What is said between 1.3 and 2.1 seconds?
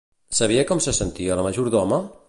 la majordoma?